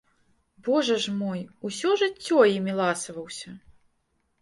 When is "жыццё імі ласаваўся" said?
2.05-3.59